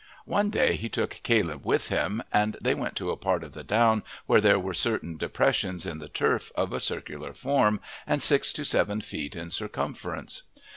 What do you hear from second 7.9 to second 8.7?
and six to